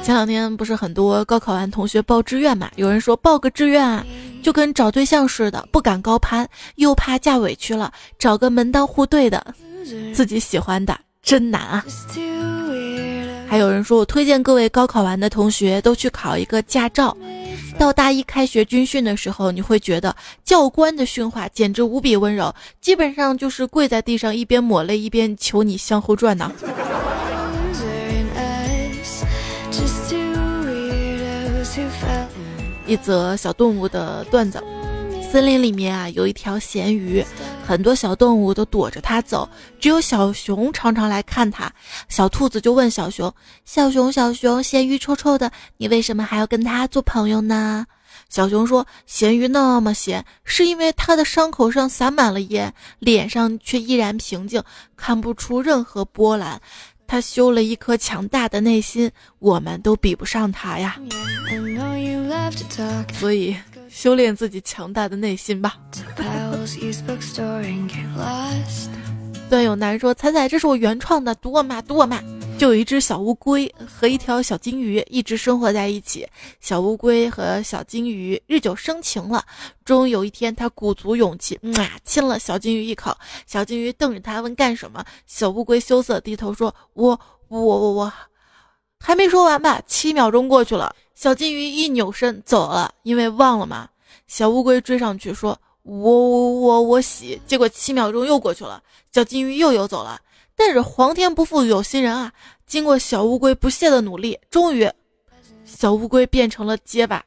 [0.04, 2.70] 前两天不是很多高考完同学报志愿嘛？
[2.76, 4.06] 有人说报个志愿啊
[4.44, 9.44] 就跟找对象似的，不敢高攀，又怕嫁委屈了，找个门当户对的，
[10.14, 11.84] 自己喜欢的真难啊！
[13.48, 17.16] 还有人说我推荐各位高考完的同学都去考一个驾照，
[17.78, 26.52] 到大一开学军训的时候，你会觉得教官的训话简直无比温柔，基本上就是跪在地上一边抹泪一边求你向后转呢。
[32.88, 34.62] 一则小动物的段子：
[35.36, 37.22] 森林里面啊，有一条咸鱼，
[37.68, 39.50] 很多小动物都躲着它走，
[39.82, 41.70] 只有小熊常常来看它。
[42.08, 43.30] 小兔子就问小熊
[43.66, 47.86] ：“小熊，小熊，咸鱼臭臭的，你为什么还要跟它做朋友呢？”
[48.32, 54.64] 小熊说：“咸鱼那么咸，是因为它的伤口上撒满了盐，脸上却依然平静，
[54.96, 56.62] 看不出任何波澜。”
[57.08, 60.96] 它修了一颗强大的内心，我们都比不上它呀。
[63.20, 63.56] 所以，
[63.96, 65.78] 修炼自己强大的内心吧。
[69.50, 72.22] 段友男说：“彩彩，这是我原创的，读我嘛，读我嘛。”
[72.60, 76.28] 就有一只小乌龟和一条小金鱼一直生活在一起。
[76.60, 79.42] 小乌龟和小金鱼日久生情了。
[79.86, 83.16] 终于有一天，他鼓足勇气，啊，亲了小金鱼一口。
[83.48, 87.18] 小金鱼瞪着他问：“干什么？”小乌龟羞涩低头说：“我，
[87.48, 88.14] 我，我，我，
[89.00, 93.90] 还没说完吧。”七秒钟过去了，小金鱼一扭身走了，因为忘了嘛。
[94.28, 100.20] 小乌龟追上去说：“我，我，我，我洗。”结果七秒钟又过去了，小金鱼又游走了。
[100.56, 102.32] 但是皇天不负有心人啊！
[102.66, 104.90] 经过小乌龟不懈的努力，终于，
[105.66, 107.24] 小乌龟变成了结巴。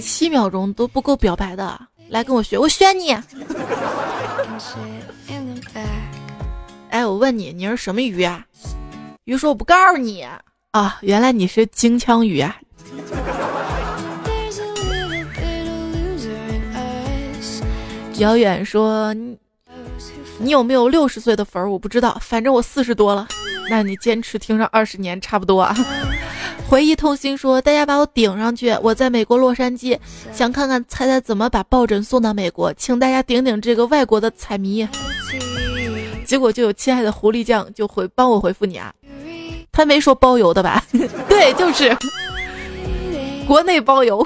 [0.00, 3.14] 七秒钟都不够表白的，来跟我学，我选你。
[6.94, 8.46] 哎，我问你，你是什么鱼啊？
[9.24, 10.24] 鱼说我不告诉你
[10.70, 12.56] 啊，原来你是金枪鱼啊。
[18.18, 19.36] 遥远说：“你
[20.38, 21.68] 你有没有六十岁的粉儿？
[21.68, 23.26] 我不知道，反正我四十多了。
[23.68, 25.76] 那你坚持听上二十年差不多啊。”
[26.70, 29.98] 回忆痛心说：“大家把我顶上去，我在美国洛杉矶，
[30.32, 34.88] 想看看猜猜怎么把抱枕送到美国，请大家顶顶这个外国的彩迷。”
[36.34, 38.92] 结果就有亲爱的狐狸酱就回帮我回复你啊，
[39.70, 40.82] 他没说包邮的吧？
[41.28, 41.96] 对，就是
[43.46, 44.20] 国内包邮。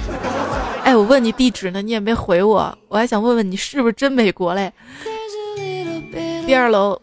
[0.82, 2.74] 哎，我问你地址呢，你也没回我。
[2.88, 4.72] 我还想问问你是不是真美国嘞？
[6.46, 6.98] 第二楼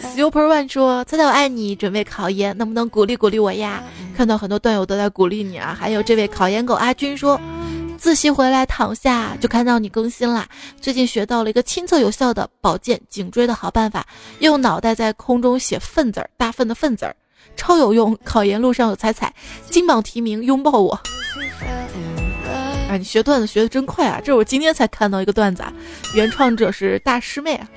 [0.00, 3.84] ，Super One 说：“猜猜我爱你，准备考研，能不能鼓励鼓励我呀？”
[4.18, 5.78] 看到很多段友都在鼓励你啊。
[5.78, 7.40] 还有这位考研狗阿军说
[8.00, 10.48] ：“自习回来躺下就看到你更新啦。
[10.80, 14.06] 最近学到了一个亲测有效的保健颈椎的好办法，
[14.38, 17.14] 用脑袋在空中写粪字儿，大粪的粪字儿，
[17.56, 18.18] 超有用。
[18.24, 19.30] 考研路上有彩彩，
[19.68, 20.98] 金榜题名，拥抱我。”
[22.88, 24.18] 哎，你学段子学的真快啊！
[24.18, 25.70] 这是我今天才看到一个段子，啊，
[26.14, 27.68] 原创者是大师妹啊。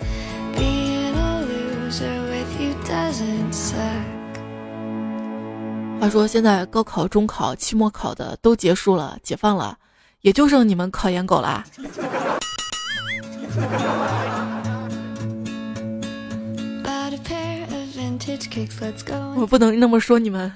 [5.99, 9.77] 话说现在高考、中考、期末考的都结束了，解放了，
[10.23, 11.65] 也就剩你们考研狗啦。
[19.35, 20.49] 我不能那么说你们。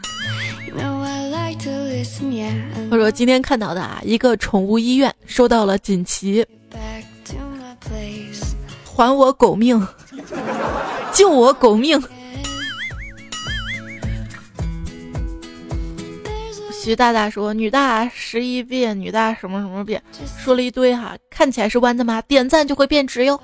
[2.89, 6.47] 我说今天看到的啊，一个宠物医院收到了锦旗，
[8.85, 9.85] 还我狗命，
[11.11, 12.01] 救我狗命。
[16.87, 20.01] 徐大大说：“女大十一变，女大什么什么变，
[20.41, 22.21] 说了一堆哈，看起来是弯的吗？
[22.21, 23.37] 点赞就会变直哟，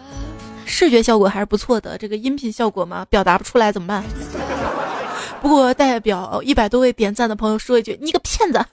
[0.63, 4.01] 视觉效果还是不错的，这个音频效果嘛，表达不出来怎么办？”
[5.43, 8.65] 不过代表一百多位点赞的朋友说一句：“你个骗子！”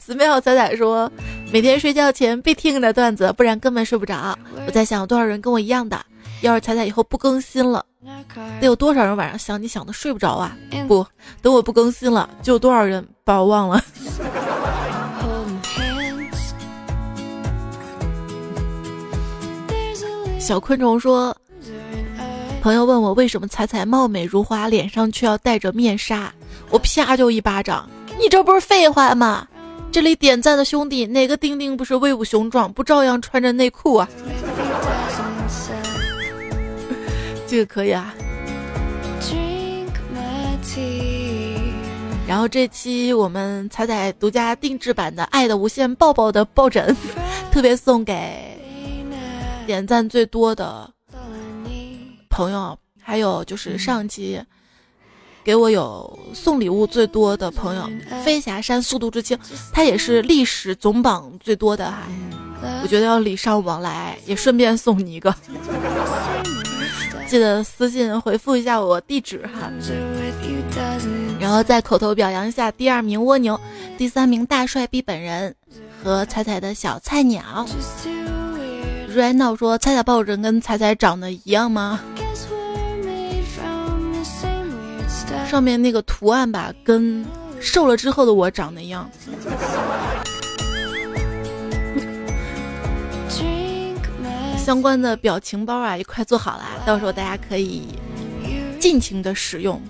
[0.00, 1.12] 寺庙仔仔说
[1.52, 4.34] ：“每天睡觉前必听的段子，不然根本睡不着。”
[4.66, 6.00] 我在想，有多少人跟我一样的？
[6.42, 7.84] 要是彩彩以后不更新了，
[8.60, 10.56] 得有多少人晚上想你想的睡不着啊？
[10.86, 11.04] 不，
[11.42, 13.82] 等我不更新了，就有多少人把我忘了。
[20.38, 21.36] 小昆虫说，
[22.62, 26.32] 朋友问我为什么彩彩貌美如花，脸上却要戴着面纱，
[26.70, 29.48] 我啪就一巴掌，你这不是废话吗？
[29.90, 34.08] 这里点赞的兄弟，哪个丁丁不是威武雄壮，不照样穿着内裤啊？
[37.46, 38.14] 这个可以啊。
[42.26, 46.94] 然后这期我们彩彩独家定制版的《爱的无限抱抱》的抱枕，
[47.52, 48.58] 特别送给
[49.64, 50.90] 点赞最多的
[52.28, 54.42] 朋友，还有就是上期
[55.44, 57.88] 给我有送礼物最多的朋友，
[58.24, 59.38] 飞侠山速度之轻，
[59.72, 62.02] 他也是历史总榜最多的哈。
[62.82, 65.32] 我觉得要礼尚往来，也顺便送你一个。
[67.28, 69.70] 记得私信回复一下我地址哈，
[71.40, 73.60] 然后再口头表扬一下第二名蜗牛，
[73.98, 75.54] 第三名大帅逼本人
[76.02, 77.66] 和彩彩的小菜鸟。
[79.08, 82.00] 瑞闹说彩彩抱枕跟彩彩长得一样吗？
[85.48, 87.24] 上面那个图案吧，跟
[87.60, 89.10] 瘦了之后的我长得一样。
[94.66, 97.82] 相关的表情包啊，也快做好了，到时候大家可以
[98.80, 99.80] 尽情的使用。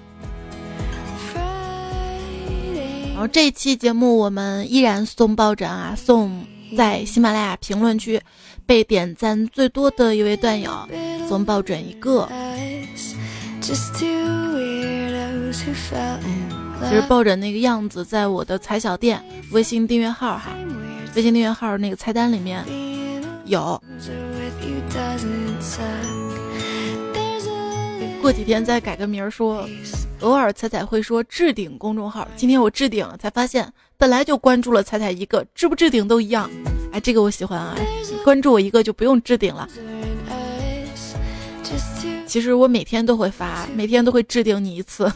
[3.15, 6.45] 然后这期节目我们依然送抱枕啊，送
[6.77, 8.21] 在喜马拉雅评论区
[8.67, 10.71] 被点赞最多的一位段友
[11.27, 12.29] 送抱枕一个。
[13.63, 13.75] 其
[16.95, 20.51] 实抱枕那个样子，在我的彩小店微信订阅号哈，
[21.15, 22.63] 微信订阅号那个菜单里面
[23.47, 23.83] 有。
[28.23, 29.69] 过几天再改个名儿说，
[30.21, 32.27] 偶尔彩彩会说置顶公众号。
[32.35, 36.51] 今天我置顶了，才发现本来就关注了彩彩一个，置不置顶都一样。
[36.93, 37.77] 哎，这个我喜欢啊，
[38.25, 39.69] 关注我一个就不用置顶了。
[42.27, 45.11] 其实我每天都会发，每天都会置顶你一次。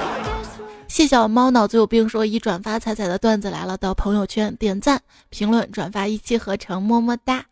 [0.88, 7.44] 谢小猫脑子有病说，已转发彩彩的段子来了，到朋友圈点赞、评论、转发一气呵成，么么哒。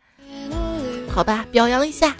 [1.12, 2.14] 好吧，表扬一下。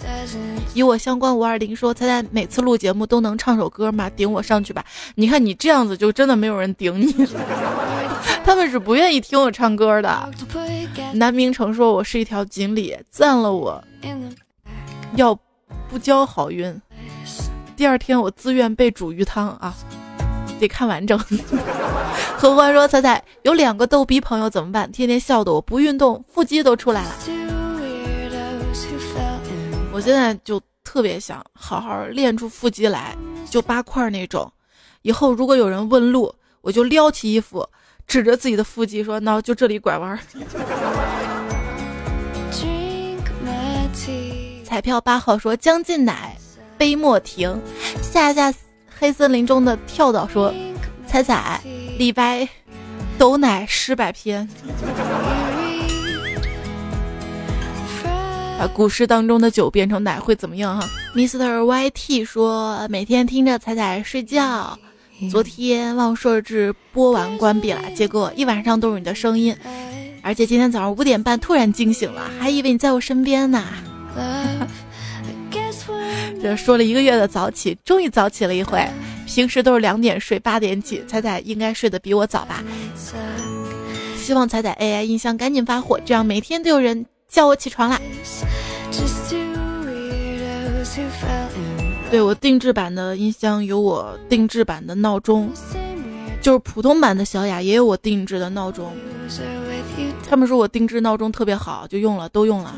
[0.73, 4.09] 与我相关五二零说，猜猜每次录节目都能唱首歌吗？
[4.09, 4.85] 顶我上去吧！
[5.15, 7.27] 你看你这样子，就真的没有人顶你。
[8.43, 10.31] 他们是不愿意听我唱歌的。
[11.13, 13.83] 南明城说，我是一条锦鲤，赞了我。
[15.15, 15.37] 要
[15.89, 16.81] 不交好运，
[17.75, 19.73] 第二天我自愿被煮鱼汤啊！
[20.59, 21.19] 得看完整。
[22.37, 24.91] 何欢说，彩彩有两个逗逼朋友怎么办？
[24.91, 27.11] 天天笑的我不运动，腹肌都出来了。
[29.93, 33.15] 我现在就特别想好好练出腹肌来，
[33.49, 34.51] 就八块那种。
[35.01, 37.67] 以后如果有人问路，我就撩起衣服，
[38.07, 40.17] 指着自己的腹肌说：“那就这里拐弯。”
[44.63, 46.37] 彩票八号说：“将进奶，
[46.77, 47.61] 杯莫停。”
[48.01, 48.53] 下下
[48.97, 50.53] 黑森林中的跳蚤说
[51.05, 51.59] ：“彩彩，
[51.97, 52.47] 李白，
[53.17, 54.47] 斗奶诗百篇。”
[58.67, 61.59] 古诗当中的酒变成奶会怎么样哈？Mr.
[61.63, 64.77] YT 说每天听着彩彩睡觉，
[65.29, 69.55] 昨天忘设置播完关闭了，结果一晚上都是你的声音，
[70.21, 73.63] 而且今天早上五点半突然惊醒了，还以为你在我身边呢。
[76.41, 78.83] 这说了一个月的早起，终于早起了一回，
[79.27, 82.63] 平时都是两点睡八点起，彩彩应该睡得比我早吧？
[84.17, 87.05] 希望彩彩 AI 音箱赶紧发货，这样每天都有人。
[87.31, 87.97] 叫我起床啦！
[92.11, 95.49] 对我定制版的音箱有我定制版的闹钟，
[96.41, 98.91] 就是普通版的小雅也有我定制的闹钟。
[100.29, 102.75] 他们说我定制闹钟特别好，就用了，都用了。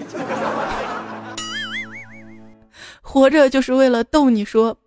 [3.02, 4.78] 活着就是为了逗你说，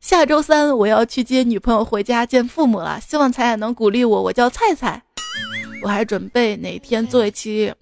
[0.00, 4.22] 下周三我要去接女朋友回家见父母了，希望彩彩能鼓励我。
[4.24, 5.04] 我叫菜菜。
[5.80, 7.72] 我还准备哪天做一期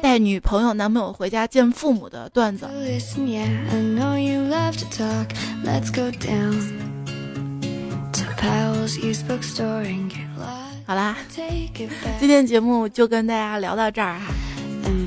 [0.00, 2.66] 带女朋友、男朋友回家见父母的段子。
[10.84, 11.16] 好啦，
[12.18, 14.26] 今天节目就跟大家聊到这儿哈。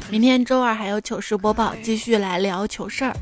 [0.09, 3.13] 明天周二还有糗事播报，继续来聊糗事儿。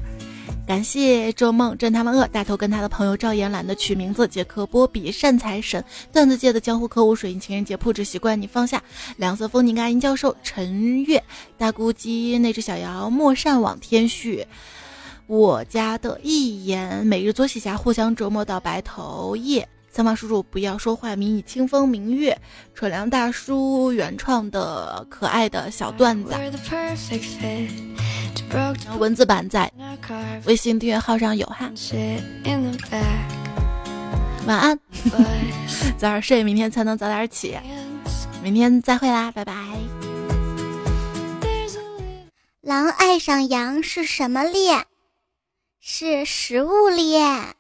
[0.66, 8.82] 感谢周梦真他妈饿大头跟他的朋友赵岩懒得取名字，杰克波比善财神段子界的江湖客户水印情人节铺纸习惯你放下。
[9.18, 11.22] 两色风景嘎音教授陈月
[11.58, 14.48] 大姑鸡那只小妖莫善网天旭
[15.28, 19.68] 我家的一言每日作喜侠互相折磨到白头夜。
[19.94, 22.36] 三毛叔叔不要说话迷你清风明月
[22.74, 26.34] 蠢良大叔原创的可爱的小段子。
[28.98, 29.72] 文字版在
[30.46, 31.72] 微信订阅号上有哈。
[34.48, 34.80] 晚安，
[35.96, 37.56] 早点睡，明天才能早点起。
[38.42, 39.54] 明天再会啦，拜拜。
[42.62, 44.88] 狼爱上羊是什么恋？
[45.80, 47.56] 是食物链。